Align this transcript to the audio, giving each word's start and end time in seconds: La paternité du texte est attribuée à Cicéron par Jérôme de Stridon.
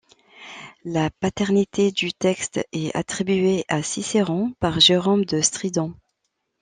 La 0.83 1.11
paternité 1.11 1.91
du 1.91 2.11
texte 2.11 2.67
est 2.71 2.89
attribuée 2.97 3.65
à 3.67 3.83
Cicéron 3.83 4.51
par 4.59 4.79
Jérôme 4.79 5.25
de 5.25 5.41
Stridon. 5.41 5.93